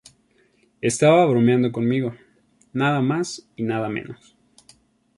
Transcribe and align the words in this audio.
Estaba 0.81 1.27
bromeando 1.27 1.71
conmigo, 1.71 2.15
nada 2.73 3.01
más 3.01 3.47
y 3.55 3.61
nada 3.61 3.87
menos. 3.87 4.35